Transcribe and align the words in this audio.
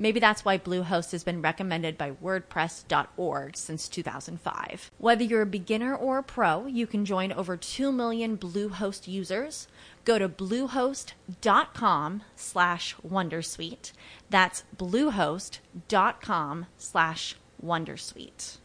Maybe 0.00 0.20
that's 0.20 0.44
why 0.44 0.58
Bluehost 0.58 1.10
has 1.10 1.24
been 1.24 1.42
recommended 1.42 1.98
by 1.98 2.12
WordPress.org 2.12 3.56
since 3.56 3.88
2005. 3.88 4.92
Whether 4.98 5.24
you're 5.24 5.42
a 5.42 5.46
beginner 5.46 5.92
or 5.94 6.18
a 6.18 6.22
pro, 6.22 6.66
you 6.66 6.86
can 6.86 7.04
join 7.04 7.32
over 7.32 7.56
2 7.56 7.90
million 7.90 8.38
Bluehost 8.38 9.08
users. 9.08 9.66
Go 10.04 10.16
to 10.18 10.28
bluehost.com 10.28 12.22
slash 12.36 12.94
wondersuite. 13.06 13.92
That's 14.30 14.62
bluehost.com 14.76 16.66
slash 16.78 17.36
wondersuite. 17.62 18.58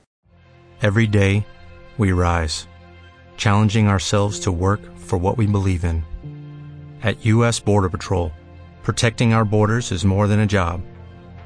Every 0.83 1.07
day, 1.07 1.47
we 1.97 2.11
rise, 2.11 2.67
challenging 3.37 3.87
ourselves 3.87 4.39
to 4.41 4.51
work 4.51 4.81
for 4.97 5.17
what 5.17 5.37
we 5.37 5.47
believe 5.47 5.83
in. 5.83 6.03
At 7.01 7.25
U.S. 7.25 7.59
Border 7.59 7.89
Patrol, 7.89 8.31
protecting 8.83 9.33
our 9.33 9.45
borders 9.45 9.91
is 9.91 10.05
more 10.05 10.27
than 10.27 10.39
a 10.39 10.45
job, 10.45 10.81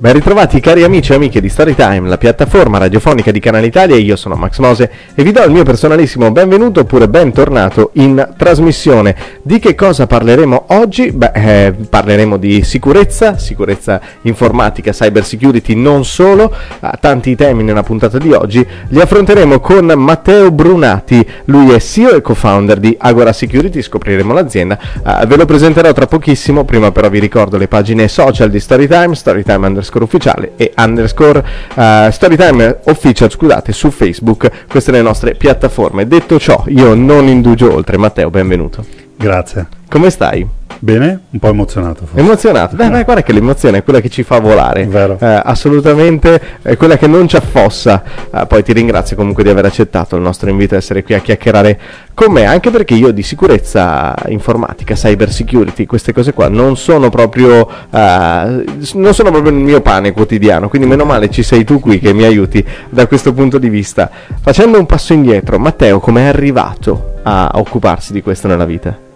Ben 0.00 0.14
ritrovati 0.14 0.60
cari 0.60 0.82
amici 0.82 1.12
e 1.12 1.16
amiche 1.16 1.42
di 1.42 1.50
Storytime, 1.50 2.08
la 2.08 2.16
piattaforma 2.16 2.78
radiofonica 2.78 3.30
di 3.30 3.38
Canale 3.38 3.66
Italia, 3.66 3.96
io 3.96 4.16
sono 4.16 4.34
Max 4.34 4.56
Mose 4.56 4.90
e 5.14 5.22
vi 5.22 5.30
do 5.30 5.42
il 5.42 5.50
mio 5.50 5.62
personalissimo 5.62 6.32
benvenuto 6.32 6.80
oppure 6.80 7.06
bentornato 7.06 7.90
in 7.96 8.26
trasmissione. 8.34 9.14
Di 9.42 9.58
che 9.58 9.74
cosa 9.74 10.06
parleremo 10.06 10.64
oggi? 10.68 11.12
Beh, 11.12 11.32
eh, 11.34 11.74
parleremo 11.86 12.38
di 12.38 12.62
sicurezza, 12.62 13.36
sicurezza 13.36 14.00
informatica, 14.22 14.90
cyber 14.90 15.22
security, 15.22 15.74
non 15.74 16.06
solo, 16.06 16.50
tanti 16.98 17.36
temi 17.36 17.62
nella 17.62 17.82
puntata 17.82 18.16
di 18.16 18.32
oggi, 18.32 18.66
li 18.88 19.00
affronteremo 19.02 19.60
con 19.60 19.84
Matteo 19.84 20.50
Brunati, 20.50 21.22
lui 21.44 21.74
è 21.74 21.78
CEO 21.78 22.14
e 22.14 22.22
co-founder 22.22 22.78
di 22.78 22.96
Agora 22.98 23.34
Security, 23.34 23.82
scopriremo 23.82 24.32
l'azienda, 24.32 24.78
eh, 25.04 25.26
ve 25.26 25.36
lo 25.36 25.44
presenterò 25.44 25.92
tra 25.92 26.06
pochissimo, 26.06 26.64
prima 26.64 26.90
però 26.90 27.10
vi 27.10 27.18
ricordo 27.18 27.58
le 27.58 27.68
pagine 27.68 28.08
social 28.08 28.48
di 28.48 28.60
Storytime, 28.60 29.14
Storytime 29.14 29.66
underscore 29.66 29.88
ufficiale 29.98 30.52
e 30.56 30.72
underscore 30.76 31.44
uh, 31.74 32.10
Storytime 32.10 32.80
official, 32.84 33.30
scusate, 33.30 33.72
su 33.72 33.90
Facebook. 33.90 34.66
Queste 34.68 34.90
le 34.90 35.02
nostre 35.02 35.34
piattaforme. 35.34 36.06
Detto 36.06 36.38
ciò, 36.38 36.64
io 36.68 36.94
non 36.94 37.26
indugio 37.26 37.72
oltre. 37.72 37.96
Matteo, 37.96 38.30
benvenuto. 38.30 38.84
Grazie. 39.16 39.79
Come 39.90 40.08
stai? 40.10 40.46
Bene, 40.78 41.20
un 41.30 41.38
po' 41.40 41.48
emozionato. 41.48 42.06
Forse. 42.06 42.24
Emozionato? 42.24 42.76
Beh, 42.76 42.88
beh, 42.88 43.02
guarda 43.02 43.22
che 43.22 43.32
l'emozione 43.32 43.78
è 43.78 43.82
quella 43.82 44.00
che 44.00 44.08
ci 44.08 44.22
fa 44.22 44.38
volare. 44.38 44.86
Vero. 44.86 45.18
Eh, 45.20 45.42
assolutamente 45.44 46.40
è 46.62 46.76
quella 46.76 46.96
che 46.96 47.08
non 47.08 47.26
ci 47.26 47.34
affossa. 47.34 48.02
Eh, 48.32 48.46
poi 48.46 48.62
ti 48.62 48.72
ringrazio 48.72 49.16
comunque 49.16 49.42
di 49.42 49.50
aver 49.50 49.64
accettato 49.64 50.14
il 50.14 50.22
nostro 50.22 50.48
invito 50.48 50.76
a 50.76 50.78
essere 50.78 51.02
qui 51.02 51.14
a 51.14 51.18
chiacchierare 51.18 51.78
con 52.14 52.32
me, 52.32 52.46
anche 52.46 52.70
perché 52.70 52.94
io 52.94 53.10
di 53.10 53.22
sicurezza 53.22 54.14
informatica, 54.28 54.94
cyber 54.94 55.32
security, 55.32 55.86
queste 55.86 56.12
cose 56.12 56.32
qua 56.32 56.48
non 56.48 56.76
sono 56.76 57.10
proprio 57.10 57.68
eh, 57.90 58.64
non 58.94 59.12
sono 59.12 59.30
proprio 59.30 59.50
il 59.50 59.58
mio 59.58 59.80
pane 59.80 60.12
quotidiano, 60.12 60.68
quindi 60.68 60.86
meno 60.86 61.04
male 61.04 61.30
ci 61.30 61.42
sei 61.42 61.64
tu 61.64 61.80
qui 61.80 61.98
che 61.98 62.12
mi 62.12 62.22
aiuti 62.22 62.64
da 62.88 63.08
questo 63.08 63.34
punto 63.34 63.58
di 63.58 63.68
vista. 63.68 64.08
Facendo 64.40 64.78
un 64.78 64.86
passo 64.86 65.12
indietro, 65.14 65.58
Matteo, 65.58 65.98
come 65.98 66.22
è 66.22 66.26
arrivato 66.28 67.16
a 67.22 67.50
occuparsi 67.54 68.12
di 68.12 68.22
questo 68.22 68.46
nella 68.46 68.64
vita? 68.64 69.08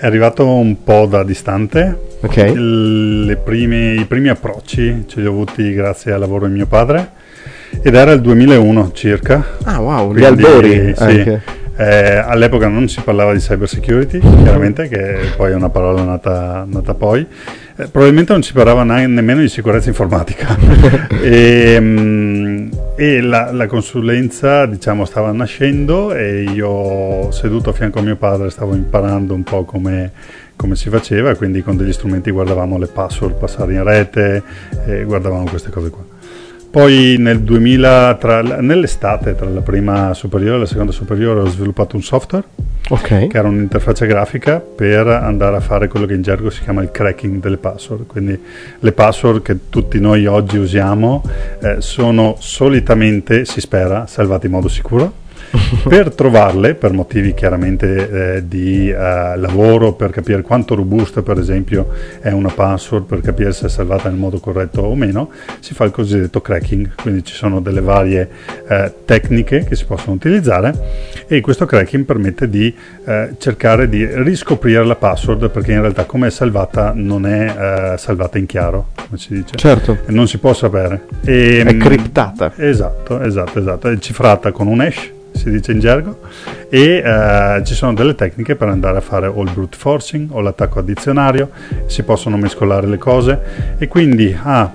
È 0.00 0.06
arrivato 0.06 0.46
un 0.46 0.84
po' 0.84 1.06
da 1.06 1.24
distante. 1.24 1.98
Ok. 2.20 2.36
Il- 2.36 3.36
prime- 3.44 3.94
I 3.94 4.04
primi 4.04 4.28
approcci 4.28 5.04
ce 5.08 5.20
li 5.20 5.26
ho 5.26 5.30
avuti 5.30 5.72
grazie 5.74 6.12
al 6.12 6.20
lavoro 6.20 6.46
di 6.46 6.52
mio 6.52 6.66
padre 6.66 7.10
ed 7.82 7.96
era 7.96 8.12
il 8.12 8.20
2001 8.20 8.92
circa. 8.92 9.44
Ah, 9.64 9.80
wow, 9.80 10.14
gli 10.14 10.20
Quindi, 10.20 10.44
albori. 10.44 10.94
sì. 10.96 11.38
Eh, 11.80 12.14
all'epoca 12.16 12.68
non 12.68 12.88
si 12.88 13.00
parlava 13.02 13.32
di 13.32 13.38
cyber 13.40 13.68
security, 13.68 14.18
chiaramente, 14.18 14.88
che 14.88 15.16
poi 15.36 15.50
è 15.52 15.54
una 15.54 15.68
parola 15.68 16.02
nata, 16.04 16.64
nata 16.68 16.94
poi. 16.94 17.26
Eh, 17.78 17.88
probabilmente 17.88 18.32
non 18.32 18.42
si 18.42 18.52
parlava 18.52 18.82
na- 18.82 19.06
nemmeno 19.06 19.40
di 19.40 19.48
sicurezza 19.48 19.88
informatica. 19.88 20.56
e 21.22 21.78
mm, 21.80 22.68
e 23.00 23.20
la, 23.20 23.52
la 23.52 23.68
consulenza, 23.68 24.66
diciamo, 24.66 25.04
stava 25.04 25.30
nascendo 25.30 26.12
e 26.12 26.42
io 26.52 27.30
seduto 27.30 27.70
a 27.70 27.72
fianco 27.72 28.00
a 28.00 28.02
mio 28.02 28.16
padre 28.16 28.50
stavo 28.50 28.74
imparando 28.74 29.34
un 29.34 29.44
po' 29.44 29.62
come, 29.62 30.10
come 30.56 30.74
si 30.74 30.88
faceva, 30.88 31.36
quindi 31.36 31.62
con 31.62 31.76
degli 31.76 31.92
strumenti 31.92 32.32
guardavamo 32.32 32.76
le 32.76 32.88
password 32.88 33.36
passare 33.36 33.74
in 33.74 33.84
rete 33.84 34.42
e 34.84 35.04
guardavamo 35.04 35.44
queste 35.44 35.70
cose 35.70 35.90
qua. 35.90 36.02
Poi 36.68 37.14
nel 37.20 37.38
2000, 37.42 38.16
tra, 38.18 38.42
nell'estate, 38.42 39.36
tra 39.36 39.48
la 39.48 39.62
prima 39.62 40.12
superiore 40.12 40.56
e 40.56 40.58
la 40.58 40.66
seconda 40.66 40.90
superiore, 40.90 41.42
ho 41.42 41.46
sviluppato 41.46 41.94
un 41.94 42.02
software 42.02 42.44
Ok. 42.90 43.26
che 43.26 43.36
era 43.36 43.48
un'interfaccia 43.48 44.06
grafica 44.06 44.60
per 44.60 45.06
andare 45.06 45.56
a 45.56 45.60
fare 45.60 45.88
quello 45.88 46.06
che 46.06 46.14
in 46.14 46.22
gergo 46.22 46.48
si 46.48 46.62
chiama 46.62 46.82
il 46.82 46.90
cracking 46.90 47.40
delle 47.40 47.58
password. 47.58 48.06
Quindi 48.06 48.40
le 48.78 48.92
password 48.92 49.42
che 49.42 49.68
tutti 49.68 50.00
noi 50.00 50.26
oggi 50.26 50.56
usiamo 50.56 51.22
eh, 51.60 51.76
sono 51.80 52.36
solitamente, 52.38 53.44
si 53.44 53.60
spera, 53.60 54.06
salvate 54.06 54.46
in 54.46 54.52
modo 54.52 54.68
sicuro. 54.68 55.26
per 55.88 56.14
trovarle, 56.14 56.74
per 56.74 56.92
motivi 56.92 57.34
chiaramente 57.34 58.36
eh, 58.36 58.48
di 58.48 58.90
eh, 58.90 59.36
lavoro, 59.36 59.92
per 59.92 60.10
capire 60.10 60.42
quanto 60.42 60.74
robusta 60.74 61.22
per 61.22 61.38
esempio 61.38 61.88
è 62.20 62.30
una 62.30 62.50
password, 62.50 63.04
per 63.04 63.20
capire 63.20 63.52
se 63.52 63.66
è 63.66 63.68
salvata 63.68 64.08
nel 64.08 64.18
modo 64.18 64.38
corretto 64.38 64.82
o 64.82 64.94
meno, 64.94 65.30
si 65.60 65.74
fa 65.74 65.84
il 65.84 65.90
cosiddetto 65.90 66.40
cracking, 66.40 66.94
quindi 67.00 67.24
ci 67.24 67.34
sono 67.34 67.60
delle 67.60 67.80
varie 67.80 68.28
eh, 68.68 68.92
tecniche 69.04 69.64
che 69.64 69.76
si 69.76 69.84
possono 69.84 70.14
utilizzare 70.14 71.26
e 71.26 71.40
questo 71.40 71.66
cracking 71.66 72.04
permette 72.04 72.48
di 72.48 72.74
eh, 73.04 73.34
cercare 73.38 73.88
di 73.88 74.04
riscoprire 74.06 74.84
la 74.84 74.96
password 74.96 75.50
perché 75.50 75.72
in 75.72 75.80
realtà 75.80 76.04
come 76.04 76.28
è 76.28 76.30
salvata 76.30 76.92
non 76.94 77.26
è 77.26 77.92
eh, 77.94 77.98
salvata 77.98 78.38
in 78.38 78.46
chiaro, 78.46 78.88
come 78.94 79.18
si 79.18 79.34
dice. 79.34 79.56
Certo. 79.56 79.98
Non 80.06 80.26
si 80.26 80.38
può 80.38 80.52
sapere. 80.52 81.06
E, 81.24 81.62
È 81.64 81.72
mm, 81.72 81.80
criptata. 81.80 82.52
Esatto, 82.56 83.20
esatto, 83.20 83.58
esatto. 83.58 83.88
È 83.88 83.98
cifrata 83.98 84.52
con 84.52 84.66
un 84.66 84.80
hash, 84.80 85.10
si 85.32 85.50
dice 85.50 85.72
in 85.72 85.80
gergo, 85.80 86.18
e 86.68 87.02
eh, 87.04 87.62
ci 87.64 87.74
sono 87.74 87.94
delle 87.94 88.14
tecniche 88.14 88.56
per 88.56 88.68
andare 88.68 88.98
a 88.98 89.00
fare 89.00 89.26
o 89.26 89.42
il 89.42 89.50
brute 89.52 89.76
forcing 89.76 90.30
o 90.32 90.40
l'attacco 90.40 90.78
addizionario, 90.78 91.50
si 91.86 92.02
possono 92.02 92.36
mescolare 92.36 92.86
le 92.86 92.98
cose. 92.98 93.76
E 93.78 93.88
quindi 93.88 94.36
a 94.40 94.72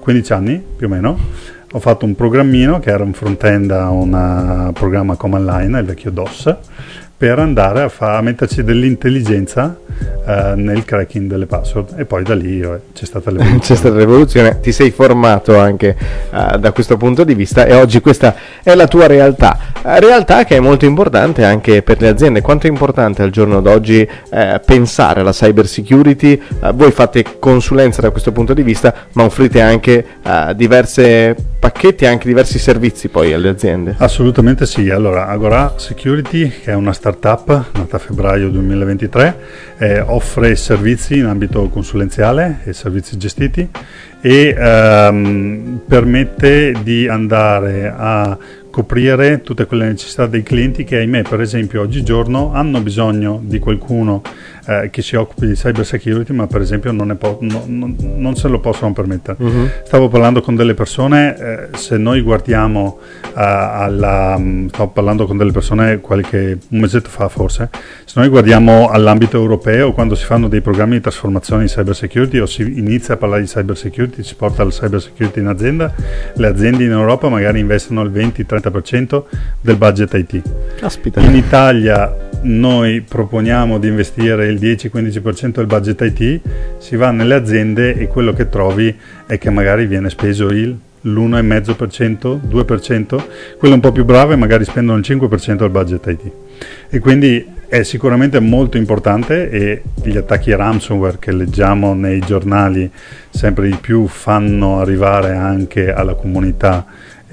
15 0.00 0.32
anni 0.32 0.62
più 0.76 0.86
o 0.86 0.90
meno 0.90 1.18
ho 1.72 1.80
fatto 1.80 2.04
un 2.04 2.14
programmino 2.14 2.78
che 2.78 2.90
era 2.90 3.02
un 3.02 3.12
front-end 3.12 3.72
a 3.72 3.90
un 3.90 4.68
eh, 4.68 4.72
programma 4.72 5.16
command 5.16 5.44
line, 5.44 5.80
il 5.80 5.84
vecchio 5.84 6.12
DOS, 6.12 6.54
per 7.24 7.38
andare 7.38 7.80
a, 7.80 7.88
fa- 7.88 8.18
a 8.18 8.20
metterci 8.20 8.62
dell'intelligenza 8.62 9.78
eh, 10.26 10.52
nel 10.56 10.84
cracking 10.84 11.26
delle 11.26 11.46
password 11.46 11.94
e 11.96 12.04
poi 12.04 12.22
da 12.22 12.34
lì 12.34 12.60
eh, 12.60 12.80
c'è 12.92 13.06
stata 13.06 13.30
l'evoluzione. 13.32 13.60
c'è 13.60 13.74
stata 13.76 13.94
l'evoluzione, 13.94 14.60
ti 14.60 14.72
sei 14.72 14.90
formato 14.90 15.58
anche 15.58 15.96
uh, 16.30 16.58
da 16.58 16.72
questo 16.72 16.98
punto 16.98 17.24
di 17.24 17.34
vista 17.34 17.64
e 17.64 17.72
oggi 17.76 18.02
questa 18.02 18.34
è 18.62 18.74
la 18.74 18.86
tua 18.86 19.06
realtà, 19.06 19.58
uh, 19.82 19.98
realtà 20.00 20.44
che 20.44 20.56
è 20.56 20.60
molto 20.60 20.84
importante 20.84 21.44
anche 21.44 21.80
per 21.80 21.98
le 22.02 22.08
aziende. 22.08 22.42
Quanto 22.42 22.66
è 22.66 22.70
importante 22.70 23.22
al 23.22 23.30
giorno 23.30 23.62
d'oggi 23.62 24.06
uh, 24.06 24.60
pensare 24.62 25.20
alla 25.20 25.32
cyber 25.32 25.66
security? 25.66 26.38
voi 26.74 26.90
fate 26.90 27.24
consulenza 27.38 28.02
da 28.02 28.10
questo 28.10 28.32
punto 28.32 28.52
di 28.52 28.62
vista, 28.62 28.92
ma 29.12 29.24
offrite 29.24 29.62
anche 29.62 30.04
diversi 30.54 31.34
pacchetti 31.64 32.04
e 32.04 32.08
anche 32.08 32.28
diversi 32.28 32.58
servizi 32.58 33.08
poi 33.08 33.32
alle 33.32 33.48
aziende. 33.48 33.94
Assolutamente 33.96 34.66
sì, 34.66 34.90
allora 34.90 35.28
Agora 35.28 35.72
Security 35.78 36.50
che 36.60 36.72
è 36.72 36.74
una 36.74 36.92
startup 36.92 37.70
nata 37.72 37.96
a 37.96 37.98
febbraio 37.98 38.50
2023 38.50 39.38
eh, 39.78 40.00
offre 40.00 40.56
servizi 40.56 41.16
in 41.16 41.24
ambito 41.24 41.66
consulenziale 41.70 42.60
e 42.64 42.74
servizi 42.74 43.16
gestiti 43.16 43.66
e 44.20 44.54
ehm, 44.54 45.80
permette 45.88 46.74
di 46.82 47.08
andare 47.08 47.90
a 47.96 48.36
coprire 48.68 49.40
tutte 49.40 49.64
quelle 49.64 49.86
necessità 49.86 50.26
dei 50.26 50.42
clienti 50.42 50.84
che 50.84 50.96
ahimè 50.96 51.22
per 51.22 51.40
esempio 51.40 51.80
oggigiorno 51.80 52.52
hanno 52.52 52.80
bisogno 52.80 53.40
di 53.42 53.58
qualcuno 53.58 54.20
eh, 54.66 54.88
che 54.90 55.02
si 55.02 55.16
occupi 55.16 55.46
di 55.46 55.54
cyber 55.54 55.84
security 55.84 56.32
ma 56.32 56.46
per 56.46 56.60
esempio 56.60 56.90
non, 56.92 57.16
po- 57.18 57.38
no, 57.40 57.64
no, 57.66 57.94
non 57.98 58.34
se 58.36 58.48
lo 58.48 58.60
possono 58.60 58.92
permettere. 58.92 59.36
Uh-huh. 59.40 59.68
Stavo 59.84 60.08
parlando 60.08 60.40
con 60.40 60.56
delle 60.56 60.74
persone, 60.74 61.36
eh, 61.36 61.68
se 61.76 61.96
noi 61.98 62.20
guardiamo 62.20 62.98
uh, 63.22 63.30
alla... 63.34 64.34
Um, 64.36 64.68
stavo 64.68 64.88
parlando 64.88 65.26
con 65.26 65.36
delle 65.36 65.52
persone 65.52 66.00
qualche 66.00 66.58
un 66.68 66.78
mesetto 66.80 67.08
fa 67.08 67.28
forse, 67.28 67.70
se 68.04 68.18
noi 68.18 68.28
guardiamo 68.28 68.88
all'ambito 68.88 69.36
europeo 69.38 69.92
quando 69.92 70.14
si 70.14 70.24
fanno 70.24 70.48
dei 70.48 70.60
programmi 70.60 70.94
di 70.94 71.00
trasformazione 71.00 71.62
in 71.62 71.68
cyber 71.68 71.94
security 71.94 72.38
o 72.38 72.46
si 72.46 72.62
inizia 72.62 73.14
a 73.14 73.16
parlare 73.16 73.42
di 73.42 73.48
cyber 73.48 73.76
security, 73.76 74.22
si 74.22 74.34
porta 74.34 74.64
la 74.64 74.70
cyber 74.70 75.00
security 75.00 75.40
in 75.40 75.46
azienda, 75.46 75.94
le 76.34 76.46
aziende 76.46 76.84
in 76.84 76.90
Europa 76.90 77.28
magari 77.28 77.60
investono 77.60 78.02
il 78.02 78.10
20-30 78.10 78.62
30% 78.64 79.22
del 79.60 79.76
budget 79.76 80.14
IT. 80.14 80.42
Caspita. 80.76 81.20
In 81.20 81.34
Italia 81.34 82.14
noi 82.42 83.00
proponiamo 83.00 83.78
di 83.78 83.88
investire 83.88 84.46
il 84.46 84.53
10-15% 84.56 85.50
del 85.54 85.66
budget 85.66 86.00
IT, 86.00 86.40
si 86.78 86.96
va 86.96 87.10
nelle 87.10 87.34
aziende 87.34 87.94
e 87.94 88.08
quello 88.08 88.32
che 88.32 88.48
trovi 88.48 88.94
è 89.26 89.38
che 89.38 89.50
magari 89.50 89.86
viene 89.86 90.10
speso 90.10 90.48
il 90.48 90.76
l'1,5%, 91.04 92.40
2%, 92.48 93.24
quello 93.58 93.74
un 93.74 93.80
po' 93.80 93.92
più 93.92 94.04
brave 94.04 94.36
magari 94.36 94.64
spendono 94.64 94.98
il 94.98 95.04
5% 95.06 95.56
del 95.56 95.70
budget 95.70 96.06
IT. 96.06 96.32
E 96.88 96.98
quindi 96.98 97.46
è 97.66 97.82
sicuramente 97.82 98.40
molto 98.40 98.76
importante 98.76 99.50
e 99.50 99.82
gli 100.02 100.16
attacchi 100.16 100.54
ransomware 100.54 101.18
che 101.18 101.32
leggiamo 101.32 101.94
nei 101.94 102.20
giornali 102.20 102.90
sempre 103.30 103.68
di 103.68 103.76
più 103.80 104.06
fanno 104.06 104.80
arrivare 104.80 105.34
anche 105.34 105.92
alla 105.92 106.14
comunità 106.14 106.86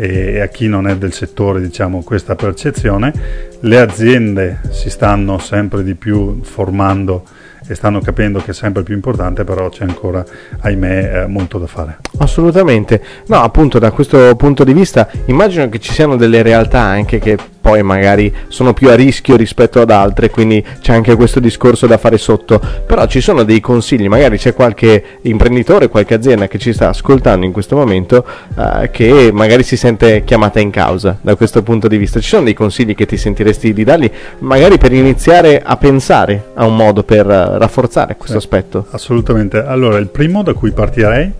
e 0.03 0.39
a 0.39 0.47
chi 0.47 0.67
non 0.67 0.87
è 0.87 0.97
del 0.97 1.13
settore 1.13 1.61
diciamo, 1.61 2.01
questa 2.01 2.33
percezione. 2.33 3.13
Le 3.59 3.79
aziende 3.79 4.61
si 4.71 4.89
stanno 4.89 5.37
sempre 5.37 5.83
di 5.83 5.93
più 5.93 6.41
formando 6.41 7.23
e 7.67 7.75
stanno 7.75 8.01
capendo 8.01 8.39
che 8.39 8.49
è 8.49 8.53
sempre 8.55 8.81
più 8.81 8.95
importante, 8.95 9.43
però 9.43 9.69
c'è 9.69 9.83
ancora, 9.83 10.25
ahimè, 10.61 11.21
eh, 11.21 11.27
molto 11.27 11.59
da 11.59 11.67
fare. 11.67 11.99
Assolutamente. 12.17 12.99
No, 13.27 13.43
appunto, 13.43 13.77
da 13.77 13.91
questo 13.91 14.35
punto 14.35 14.63
di 14.63 14.73
vista 14.73 15.07
immagino 15.25 15.69
che 15.69 15.77
ci 15.77 15.93
siano 15.93 16.15
delle 16.15 16.41
realtà 16.41 16.79
anche 16.79 17.19
che 17.19 17.37
poi 17.61 17.83
magari 17.83 18.33
sono 18.47 18.73
più 18.73 18.89
a 18.89 18.95
rischio 18.95 19.35
rispetto 19.35 19.79
ad 19.79 19.91
altre, 19.91 20.31
quindi 20.31 20.65
c'è 20.81 20.93
anche 20.93 21.15
questo 21.15 21.39
discorso 21.39 21.85
da 21.85 21.97
fare 21.97 22.17
sotto. 22.17 22.59
Però 22.85 23.05
ci 23.05 23.21
sono 23.21 23.43
dei 23.43 23.59
consigli, 23.59 24.07
magari 24.07 24.37
c'è 24.37 24.53
qualche 24.53 25.03
imprenditore, 25.21 25.87
qualche 25.87 26.15
azienda 26.15 26.47
che 26.47 26.57
ci 26.57 26.73
sta 26.73 26.89
ascoltando 26.89 27.45
in 27.45 27.51
questo 27.51 27.75
momento 27.75 28.25
eh, 28.57 28.89
che 28.91 29.29
magari 29.31 29.61
si 29.63 29.77
sente 29.77 30.23
chiamata 30.23 30.59
in 30.59 30.71
causa 30.71 31.17
da 31.21 31.35
questo 31.35 31.61
punto 31.61 31.87
di 31.87 31.97
vista. 31.97 32.19
Ci 32.19 32.29
sono 32.29 32.43
dei 32.43 32.55
consigli 32.55 32.95
che 32.95 33.05
ti 33.05 33.15
sentiresti 33.15 33.73
di 33.73 33.83
dargli, 33.83 34.09
magari 34.39 34.77
per 34.79 34.91
iniziare 34.91 35.61
a 35.63 35.77
pensare 35.77 36.49
a 36.55 36.65
un 36.65 36.75
modo 36.75 37.03
per 37.03 37.27
uh, 37.27 37.57
rafforzare 37.57 38.15
questo 38.17 38.39
sì, 38.39 38.45
aspetto? 38.45 38.87
Assolutamente. 38.89 39.63
Allora, 39.63 39.97
il 39.97 40.07
primo 40.07 40.41
da 40.41 40.53
cui 40.53 40.71
partirei 40.71 41.31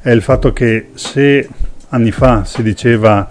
è 0.00 0.10
il 0.10 0.22
fatto 0.22 0.52
che 0.52 0.90
se 0.94 1.48
anni 1.88 2.10
fa 2.10 2.44
si 2.44 2.62
diceva 2.62 3.26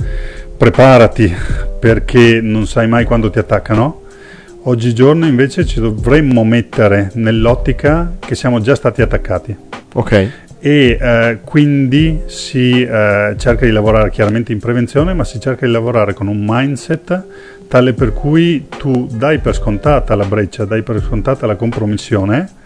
preparati 0.57 1.33
perché 1.79 2.39
non 2.41 2.65
sai 2.67 2.88
mai 2.88 3.05
quando 3.05 3.29
ti 3.29 3.39
attaccano. 3.39 4.01
Oggigiorno 4.63 5.25
invece 5.25 5.65
ci 5.65 5.79
dovremmo 5.79 6.44
mettere 6.44 7.11
nell'ottica 7.15 8.13
che 8.19 8.35
siamo 8.35 8.61
già 8.61 8.75
stati 8.75 9.01
attaccati. 9.01 9.55
Ok. 9.94 10.11
E 10.59 10.97
eh, 11.00 11.39
quindi 11.44 12.21
si 12.27 12.81
eh, 12.81 13.35
cerca 13.38 13.65
di 13.65 13.71
lavorare 13.71 14.09
chiaramente 14.09 14.53
in 14.53 14.59
prevenzione, 14.59 15.13
ma 15.13 15.25
si 15.25 15.39
cerca 15.39 15.65
di 15.65 15.71
lavorare 15.71 16.13
con 16.13 16.27
un 16.27 16.41
mindset 16.47 17.25
tale 17.67 17.94
per 17.94 18.13
cui 18.13 18.67
tu 18.77 19.07
dai 19.11 19.39
per 19.39 19.56
scontata 19.56 20.15
la 20.15 20.25
breccia, 20.25 20.63
dai 20.63 20.83
per 20.83 21.01
scontata 21.01 21.45
la 21.45 21.56
compromissione 21.56 22.61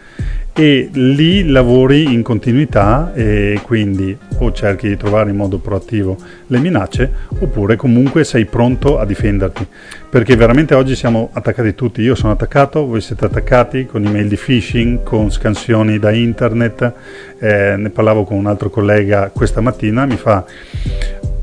e 0.60 0.90
lì 0.92 1.46
lavori 1.46 2.12
in 2.12 2.24
continuità 2.24 3.14
e 3.14 3.60
quindi 3.62 4.18
o 4.40 4.52
cerchi 4.52 4.88
di 4.88 4.98
trovare 4.98 5.30
in 5.30 5.36
modo 5.36 5.60
proattivo 5.60 6.18
le 6.48 6.58
minacce 6.58 7.12
oppure 7.42 7.76
comunque 7.76 8.24
sei 8.24 8.46
pronto 8.46 8.98
a 8.98 9.06
difenderti. 9.06 9.68
Perché 10.10 10.36
veramente 10.36 10.74
oggi 10.74 10.96
siamo 10.96 11.30
attaccati 11.32 11.76
tutti. 11.76 12.02
Io 12.02 12.16
sono 12.16 12.32
attaccato 12.32 12.88
voi 12.88 13.02
siete 13.02 13.26
attaccati 13.26 13.86
con 13.86 14.04
email 14.04 14.28
di 14.28 14.36
phishing 14.36 15.04
con 15.04 15.30
scansioni 15.30 16.00
da 16.00 16.12
internet. 16.12 16.92
Eh, 17.38 17.76
ne 17.78 17.90
parlavo 17.92 18.24
con 18.24 18.38
un 18.38 18.48
altro 18.48 18.72
collega 18.72 19.30
questa 19.32 19.62
mattina 19.62 20.08
mi 20.08 20.18
fa 20.18 20.44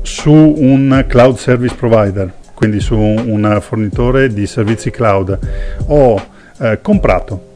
su 0.01 0.33
un 0.33 1.05
cloud 1.07 1.37
service 1.37 1.73
provider 1.73 2.33
quindi 2.53 2.81
su 2.81 2.97
un 2.97 3.59
fornitore 3.61 4.27
di 4.27 4.45
servizi 4.45 4.91
cloud 4.91 5.39
ho 5.87 6.21
eh, 6.59 6.79
comprato 6.81 7.53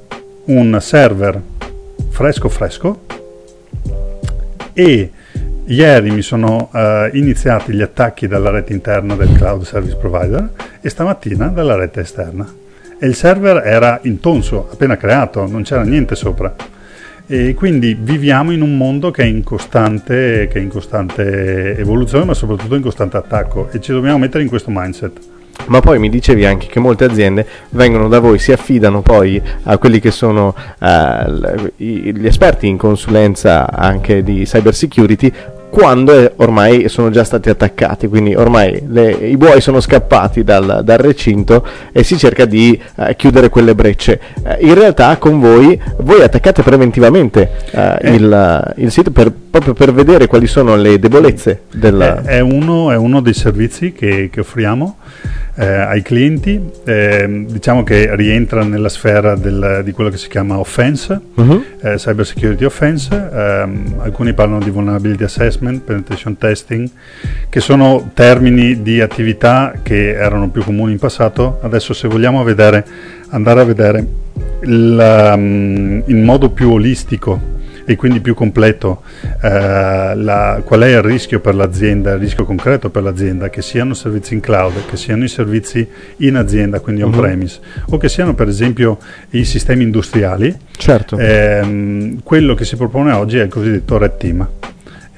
un 0.50 0.78
server 0.82 1.40
fresco 2.10 2.50
fresco 2.50 3.02
e 4.74 5.12
ieri 5.66 6.10
mi 6.10 6.24
sono 6.24 6.70
uh, 6.72 7.16
iniziati 7.16 7.74
gli 7.74 7.82
attacchi 7.82 8.28
dalla 8.28 8.50
rete 8.50 8.74
interna 8.74 9.16
del 9.16 9.32
cloud 9.34 9.64
service 9.64 9.96
provider 9.96 10.50
e 10.82 10.90
stamattina 10.90 11.48
dalla 11.48 11.76
rete 11.76 12.02
esterna. 12.02 12.52
E 12.98 13.06
il 13.06 13.16
server 13.16 13.66
era 13.66 14.00
intonso, 14.04 14.68
appena 14.72 14.98
creato, 14.98 15.46
non 15.48 15.64
c'era 15.64 15.84
niente 15.84 16.16
sopra. 16.16 16.54
E 17.28 17.54
quindi 17.54 17.96
viviamo 18.00 18.52
in 18.52 18.62
un 18.62 18.76
mondo 18.76 19.12
che 19.12 19.22
è 19.22 19.26
in 19.26 19.44
costante, 19.44 20.48
che 20.52 20.58
è 20.60 20.62
in 20.62 20.70
costante 20.70 21.78
evoluzione, 21.78 22.26
ma 22.26 22.34
soprattutto 22.34 22.76
in 22.76 22.82
costante 22.82 23.18
attacco 23.18 23.70
e 23.72 23.80
ci 23.80 23.92
dobbiamo 23.92 24.18
mettere 24.18 24.42
in 24.42 24.50
questo 24.50 24.72
mindset 24.72 25.20
ma 25.68 25.80
poi 25.80 26.00
mi 26.00 26.10
dicevi 26.10 26.46
anche 26.46 26.68
che 26.68 26.80
molte 26.80 27.06
aziende 27.06 27.46
vengono 27.70 28.08
da 28.08 28.20
voi, 28.20 28.40
si 28.40 28.52
affidano 28.52 29.02
poi 29.02 29.42
a 29.64 29.78
quelli 29.78 30.00
che 30.00 30.12
sono 30.12 30.56
uh, 30.80 31.72
gli 31.76 32.26
esperti 32.26 32.68
in 32.68 32.78
consulenza 32.78 33.70
anche 33.72 34.24
di 34.24 34.44
cyber 34.46 34.74
security 34.74 35.32
quando 35.80 36.34
ormai 36.36 36.90
sono 36.90 37.10
già 37.10 37.24
stati 37.24 37.50
attaccati, 37.50 38.08
quindi 38.08 38.36
ormai 38.36 38.84
le, 38.86 39.12
i 39.12 39.38
buoi 39.38 39.62
sono 39.62 39.80
scappati 39.80 40.44
dal, 40.44 40.82
dal, 40.84 40.98
recinto 40.98 41.66
e 41.94 42.04
si 42.04 42.18
cerca 42.18 42.44
di 42.44 42.78
uh, 42.96 43.16
chiudere 43.16 43.48
quelle 43.48 43.74
brecce. 43.74 44.20
Uh, 44.44 44.58
in 44.60 44.74
realtà 44.74 45.16
con 45.16 45.40
voi, 45.40 45.80
voi 46.00 46.22
attaccate 46.22 46.64
preventivamente 46.64 47.50
uh, 47.72 47.78
eh. 47.98 48.14
il, 48.14 48.74
il, 48.76 48.92
sito 48.92 49.12
per, 49.12 49.32
proprio 49.32 49.74
per 49.74 49.94
vedere 49.94 50.28
quali 50.28 50.48
sono 50.48 50.76
le 50.76 51.00
debolezze 51.00 51.62
del... 51.72 51.98
È, 52.26 52.30
è, 52.30 52.40
uno, 52.42 52.92
è 52.92 52.98
uno, 52.98 53.22
dei 53.22 53.34
servizi 53.34 53.94
che, 53.94 54.30
che 54.30 54.42
offriamo 54.42 54.98
eh, 55.60 55.66
ai 55.66 56.02
clienti, 56.02 56.60
eh, 56.86 57.46
diciamo 57.50 57.84
che 57.84 58.16
rientra 58.16 58.64
nella 58.64 58.88
sfera 58.88 59.36
del, 59.36 59.82
di 59.84 59.92
quello 59.92 60.10
che 60.10 60.16
si 60.16 60.30
chiama 60.30 60.58
offense, 60.58 61.20
uh-huh. 61.36 61.64
eh, 61.82 61.96
cyber 61.96 62.26
security 62.26 62.64
offense, 62.64 63.10
ehm, 63.12 63.96
alcuni 63.98 64.34
parlano 64.34 64.64
di 64.64 64.70
vulnerability 64.70 65.24
assessment, 65.26 65.69
penetration 65.78 66.38
testing, 66.38 66.90
che 67.50 67.60
sono 67.60 68.12
termini 68.14 68.82
di 68.82 69.02
attività 69.02 69.74
che 69.84 70.14
erano 70.14 70.50
più 70.50 70.64
comuni 70.64 70.94
in 70.94 71.00
passato, 71.00 71.60
adesso 71.62 71.94
se 71.94 72.08
vogliamo 72.08 72.44
vedere, 72.44 72.86
andare 73.30 73.62
a 73.62 73.64
vedere 73.64 74.06
il, 74.62 75.32
um, 75.36 76.04
in 76.06 76.24
modo 76.24 76.50
più 76.50 76.72
olistico 76.72 77.58
e 77.90 77.96
quindi 77.96 78.20
più 78.20 78.36
completo 78.36 79.02
eh, 79.42 80.14
la, 80.16 80.62
qual 80.64 80.82
è 80.82 80.90
il 80.90 81.02
rischio 81.02 81.40
per 81.40 81.56
l'azienda, 81.56 82.14
il 82.14 82.20
rischio 82.20 82.46
concreto 82.46 82.92
per 82.92 83.02
l'azienda, 83.02 83.50
che 83.50 83.64
siano 83.64 83.96
servizi 83.96 84.36
in 84.36 84.42
cloud, 84.42 84.86
che 84.88 84.96
siano 84.96 85.24
i 85.24 85.28
servizi 85.28 85.88
in 86.18 86.36
azienda, 86.36 86.82
quindi 86.82 87.02
on 87.02 87.10
premise, 87.10 87.60
uh-huh. 87.60 87.96
o 87.96 87.98
che 87.98 88.08
siano 88.08 88.36
per 88.36 88.48
esempio 88.48 89.00
i 89.32 89.44
sistemi 89.44 89.82
industriali. 89.82 90.56
Certo. 90.78 91.18
Ehm, 91.18 92.22
quello 92.22 92.54
che 92.54 92.64
si 92.64 92.76
propone 92.76 93.12
oggi 93.12 93.40
è 93.40 93.44
il 93.44 93.50
cosiddetto 93.50 93.98
Red 93.98 94.18
Team. 94.18 94.48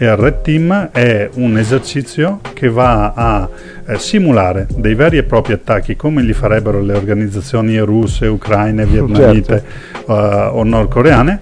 E 0.02 0.06
il 0.06 0.16
Red 0.16 0.42
Team 0.42 0.90
è 0.92 1.30
un 1.36 1.60
esercizio 1.60 2.40
che 2.54 2.70
va 2.70 3.14
a 3.14 3.48
eh, 3.86 4.00
simulare 4.00 4.66
dei 4.76 4.96
veri 4.96 5.18
e 5.18 5.24
propri 5.24 5.54
attacchi 5.54 5.96
come 5.96 6.24
li 6.24 6.34
farebbero 6.34 6.82
le 6.82 6.96
organizzazioni 6.96 7.78
russe, 7.78 8.26
ucraine, 8.26 8.84
vietnamite 8.88 9.64
certo. 9.64 10.12
uh, 10.12 10.58
o 10.58 10.64
nordcoreane. 10.64 11.40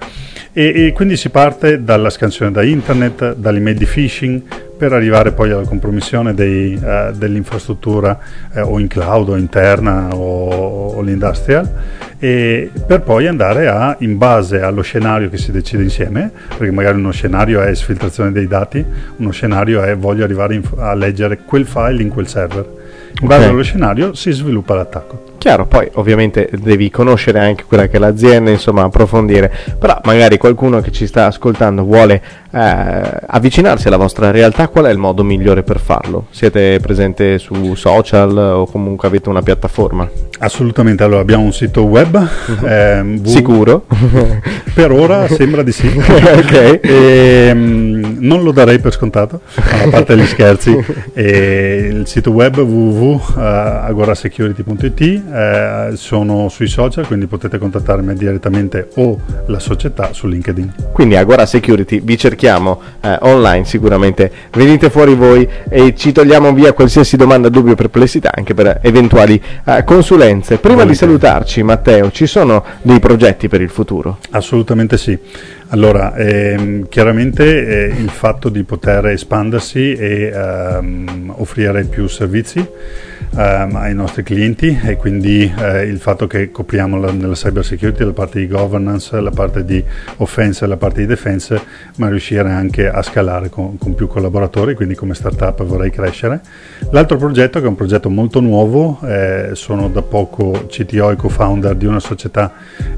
E, 0.51 0.87
e, 0.87 0.91
quindi 0.91 1.15
si 1.15 1.29
parte 1.29 1.85
dalla 1.85 2.09
scansione 2.09 2.51
da 2.51 2.61
internet, 2.61 3.33
dall'email 3.35 3.77
di 3.77 3.85
phishing, 3.85 4.41
per 4.77 4.91
arrivare 4.91 5.31
poi 5.31 5.51
alla 5.51 5.63
compromissione 5.63 6.33
dei, 6.33 6.73
uh, 6.73 7.13
dell'infrastruttura 7.13 8.19
uh, 8.55 8.59
o 8.59 8.77
in 8.77 8.89
cloud 8.89 9.29
o 9.29 9.37
interna 9.37 10.09
o, 10.13 10.95
o 10.95 11.01
l'industrial 11.01 11.69
per 12.19 13.01
poi 13.01 13.27
andare 13.27 13.67
a, 13.67 13.95
in 13.99 14.17
base 14.17 14.61
allo 14.61 14.81
scenario 14.81 15.29
che 15.29 15.37
si 15.37 15.51
decide 15.51 15.83
insieme, 15.83 16.29
perché 16.49 16.71
magari 16.71 16.97
uno 16.97 17.11
scenario 17.11 17.61
è 17.61 17.73
sfiltrazione 17.73 18.31
dei 18.31 18.47
dati, 18.47 18.83
uno 19.17 19.31
scenario 19.31 19.81
è 19.81 19.95
voglio 19.95 20.25
arrivare 20.25 20.55
in, 20.55 20.63
a 20.77 20.93
leggere 20.93 21.39
quel 21.45 21.65
file 21.65 22.01
in 22.01 22.09
quel 22.09 22.27
server. 22.27 22.77
In 23.21 23.27
base 23.27 23.41
okay. 23.41 23.53
allo 23.53 23.63
scenario 23.63 24.13
si 24.13 24.31
sviluppa 24.31 24.75
l'attacco. 24.75 25.37
Chiaro, 25.39 25.65
poi 25.67 25.89
ovviamente 25.93 26.49
devi 26.51 26.91
conoscere 26.91 27.39
anche 27.39 27.63
quella 27.65 27.87
che 27.87 27.95
è 27.95 27.99
l'azienda, 27.99 28.51
insomma, 28.51 28.83
approfondire, 28.83 29.49
però 29.79 29.97
magari 30.03 30.37
qualcuno 30.37 30.81
che 30.81 30.91
ci 30.91 31.07
sta 31.07 31.27
ascoltando 31.27 31.83
vuole 31.83 32.21
eh, 32.51 33.01
avvicinarsi 33.27 33.87
alla 33.87 33.95
vostra 33.95 34.31
realtà, 34.31 34.67
qual 34.67 34.83
è 34.85 34.91
il 34.91 34.97
modo 34.97 35.23
migliore 35.23 35.63
per 35.63 35.79
farlo? 35.79 36.25
Siete 36.31 36.79
presente 36.81 37.37
su 37.37 37.73
social 37.75 38.35
o 38.37 38.65
comunque 38.65 39.07
avete 39.07 39.29
una 39.29 39.41
piattaforma? 39.41 40.09
Assolutamente, 40.39 41.03
allora 41.03 41.21
abbiamo 41.21 41.43
un 41.43 41.53
sito 41.53 41.85
web. 41.85 42.17
Eh, 42.69 43.01
v- 43.03 43.25
Sicuro? 43.25 43.85
per 44.75 44.91
ora 44.91 45.29
sembra 45.29 45.63
di 45.63 45.71
sì. 45.71 45.87
ok. 45.95 46.79
E, 46.81 47.49
um, 47.51 48.17
non 48.19 48.43
lo 48.43 48.51
darei 48.51 48.79
per 48.79 48.91
scontato, 48.91 49.39
a 49.55 49.87
parte 49.89 50.17
gli 50.17 50.25
scherzi. 50.25 50.77
E 51.13 51.87
il 51.91 52.05
sito 52.07 52.31
web 52.31 52.57
www.agorasecurity.it 52.57 55.21
eh, 55.31 55.91
sono 55.95 56.49
sui 56.49 56.67
social, 56.67 57.05
quindi 57.07 57.27
potete 57.27 57.57
contattarmi 57.57 58.13
direttamente 58.13 58.89
o 58.95 59.19
la 59.47 59.59
società 59.59 60.13
su 60.13 60.27
LinkedIn. 60.27 60.73
Quindi 60.91 61.15
Agora 61.15 61.45
Security 61.45 62.01
vi 62.01 62.17
cerchiamo 62.17 62.81
eh, 63.01 63.17
online 63.21 63.65
sicuramente, 63.65 64.31
venite 64.51 64.89
fuori 64.89 65.15
voi 65.15 65.47
e 65.69 65.95
ci 65.95 66.11
togliamo 66.11 66.53
via 66.53 66.73
qualsiasi 66.73 67.17
domanda, 67.17 67.49
dubbio 67.49 67.73
o 67.73 67.75
perplessità 67.75 68.31
anche 68.33 68.53
per 68.53 68.79
eventuali 68.81 69.41
eh, 69.65 69.83
consulenze. 69.83 70.57
Prima 70.57 70.83
Volete. 70.83 70.91
di 70.91 70.97
salutarci 70.97 71.63
Matteo, 71.63 72.11
ci 72.11 72.25
sono 72.25 72.63
dei 72.81 72.99
progetti 72.99 73.47
per 73.47 73.61
il 73.61 73.69
futuro? 73.69 74.17
Assolutamente 74.31 74.97
sì. 74.97 75.17
Allora, 75.71 76.15
ehm, 76.15 76.87
chiaramente 76.89 77.67
eh, 77.67 77.93
il 77.95 78.09
fatto 78.09 78.49
di 78.49 78.63
poter 78.63 79.05
espandersi 79.05 79.93
e 79.93 80.31
ehm, 80.33 81.35
offrire 81.37 81.83
più 81.83 82.07
servizi 82.07 82.57
ehm, 83.37 83.75
ai 83.75 83.93
nostri 83.93 84.23
clienti 84.23 84.79
e 84.83 84.97
quindi 84.97 85.53
eh, 85.55 85.83
il 85.83 85.99
fatto 85.99 86.25
che 86.25 86.49
copriamo 86.49 86.97
la, 86.97 87.11
nella 87.11 87.35
cyber 87.35 87.63
security 87.63 88.03
la 88.03 88.13
parte 88.13 88.39
di 88.39 88.47
governance, 88.47 89.19
la 89.21 89.29
parte 89.29 89.63
di 89.63 89.83
offense 90.17 90.65
la 90.65 90.75
parte 90.75 91.01
di 91.01 91.05
defense, 91.05 91.61
ma 91.97 92.09
riuscire 92.09 92.49
anche 92.49 92.89
a 92.89 93.03
scalare 93.03 93.49
con, 93.49 93.77
con, 93.77 93.93
più 93.93 94.07
collaboratori, 94.07 94.73
quindi 94.73 94.95
come 94.95 95.13
startup 95.13 95.63
vorrei 95.63 95.91
crescere. 95.91 96.41
L'altro 96.89 97.17
progetto 97.17 97.59
che 97.59 97.65
è 97.65 97.69
un 97.69 97.75
progetto 97.75 98.09
molto 98.09 98.39
nuovo, 98.39 98.99
eh, 99.03 99.51
sono 99.53 99.87
da 99.87 100.01
poco 100.01 100.65
CTO 100.67 101.11
e 101.11 101.15
co-founder 101.15 101.75
di 101.75 101.85
una 101.85 101.99
società 101.99 102.53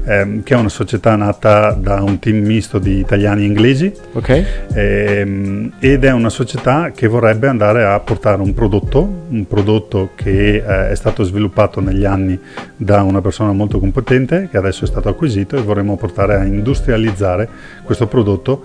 ehm, 0.06 0.42
che 0.42 0.54
è 0.54 0.56
una 0.56 0.70
società 0.70 1.16
nata 1.16 1.72
da 1.72 2.00
un 2.00 2.18
team 2.18 2.42
di 2.78 2.98
italiani 2.98 3.42
e 3.42 3.46
inglesi 3.46 3.92
okay. 4.12 4.44
ehm, 4.72 5.72
ed 5.78 6.04
è 6.04 6.12
una 6.12 6.28
società 6.28 6.90
che 6.94 7.06
vorrebbe 7.06 7.48
andare 7.48 7.84
a 7.84 7.98
portare 8.00 8.40
un 8.40 8.54
prodotto, 8.54 9.26
un 9.28 9.46
prodotto 9.46 10.10
che 10.14 10.56
eh, 10.56 10.90
è 10.90 10.94
stato 10.94 11.22
sviluppato 11.24 11.80
negli 11.80 12.04
anni 12.04 12.38
da 12.76 13.02
una 13.02 13.20
persona 13.20 13.52
molto 13.52 13.78
competente 13.78 14.48
che 14.50 14.56
adesso 14.56 14.84
è 14.84 14.86
stato 14.86 15.08
acquisito 15.08 15.56
e 15.56 15.62
vorremmo 15.62 15.96
portare 15.96 16.36
a 16.36 16.44
industrializzare 16.44 17.48
questo 17.84 18.06
prodotto 18.06 18.62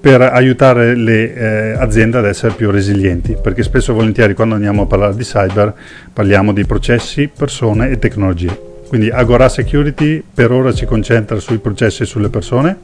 per 0.00 0.22
aiutare 0.22 0.94
le 0.94 1.34
eh, 1.34 1.72
aziende 1.72 2.18
ad 2.18 2.24
essere 2.24 2.54
più 2.54 2.70
resilienti, 2.70 3.36
perché 3.40 3.62
spesso 3.62 3.92
e 3.92 3.94
volentieri 3.94 4.34
quando 4.34 4.54
andiamo 4.54 4.82
a 4.82 4.86
parlare 4.86 5.14
di 5.14 5.24
cyber 5.24 5.74
parliamo 6.12 6.52
di 6.52 6.64
processi, 6.64 7.28
persone 7.28 7.90
e 7.90 7.98
tecnologie. 7.98 8.69
Quindi 8.90 9.08
Agora 9.08 9.48
Security 9.48 10.20
per 10.34 10.50
ora 10.50 10.72
si 10.72 10.84
concentra 10.84 11.38
sui 11.38 11.58
processi 11.58 12.02
e 12.02 12.06
sulle 12.06 12.28
persone 12.28 12.76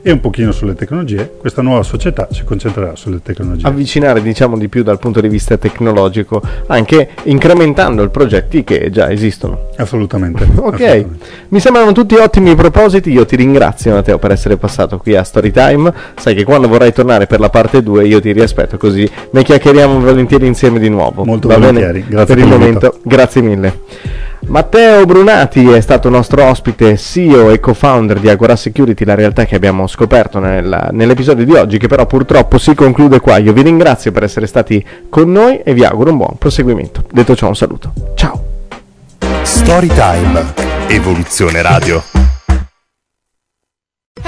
e 0.00 0.10
un 0.10 0.18
pochino 0.18 0.52
sulle 0.52 0.74
tecnologie. 0.74 1.30
Questa 1.38 1.60
nuova 1.60 1.82
società 1.82 2.28
si 2.30 2.44
concentrerà 2.44 2.96
sulle 2.96 3.20
tecnologie. 3.22 3.66
Avvicinare 3.66 4.22
diciamo 4.22 4.56
di 4.56 4.68
più 4.70 4.82
dal 4.82 4.98
punto 4.98 5.20
di 5.20 5.28
vista 5.28 5.58
tecnologico, 5.58 6.40
anche 6.68 7.10
incrementando 7.24 8.02
i 8.02 8.08
progetti 8.08 8.64
che 8.64 8.88
già 8.88 9.10
esistono. 9.10 9.68
Assolutamente. 9.76 10.44
ok, 10.44 10.56
assolutamente. 10.56 11.26
mi 11.48 11.60
sembrano 11.60 11.92
tutti 11.92 12.14
ottimi 12.14 12.54
propositi. 12.54 13.10
Io 13.10 13.26
ti 13.26 13.36
ringrazio 13.36 13.92
Matteo 13.92 14.18
per 14.18 14.30
essere 14.30 14.56
passato 14.56 14.96
qui 14.96 15.14
a 15.14 15.22
Storytime. 15.22 15.92
Sai 16.16 16.34
che 16.34 16.44
quando 16.44 16.68
vorrai 16.68 16.94
tornare 16.94 17.26
per 17.26 17.38
la 17.38 17.50
parte 17.50 17.82
2 17.82 18.06
io 18.06 18.18
ti 18.18 18.32
riaspetto 18.32 18.78
così 18.78 19.06
ne 19.32 19.42
chiacchieriamo 19.42 20.00
volentieri 20.00 20.46
insieme 20.46 20.78
di 20.78 20.88
nuovo. 20.88 21.26
Molto 21.26 21.48
Va 21.48 21.58
volentieri. 21.58 22.00
Bene? 22.00 22.10
Grazie 22.10 22.34
per 22.34 22.44
il 22.44 22.50
momento. 22.50 22.98
Grazie 23.02 23.42
mille. 23.42 24.28
Matteo 24.46 25.04
Brunati 25.04 25.68
è 25.68 25.80
stato 25.80 26.08
nostro 26.08 26.44
ospite, 26.44 26.96
CEO 26.96 27.50
e 27.50 27.60
co-founder 27.60 28.18
di 28.18 28.28
Agora 28.28 28.56
Security, 28.56 29.04
la 29.04 29.14
realtà 29.14 29.44
che 29.44 29.54
abbiamo 29.54 29.86
scoperto 29.86 30.38
nel, 30.38 30.88
nell'episodio 30.92 31.44
di 31.44 31.54
oggi, 31.54 31.78
che 31.78 31.88
però 31.88 32.06
purtroppo 32.06 32.58
si 32.58 32.74
conclude 32.74 33.20
qua. 33.20 33.36
Io 33.36 33.52
vi 33.52 33.62
ringrazio 33.62 34.12
per 34.12 34.22
essere 34.22 34.46
stati 34.46 34.84
con 35.08 35.30
noi 35.30 35.58
e 35.58 35.74
vi 35.74 35.84
auguro 35.84 36.10
un 36.10 36.16
buon 36.16 36.36
proseguimento. 36.38 37.04
Detto 37.12 37.36
ciò, 37.36 37.48
un 37.48 37.56
saluto. 37.56 37.92
Ciao. 38.14 38.44
Storytime, 39.42 40.54
Evoluzione 40.88 41.62
Radio. 41.62 42.29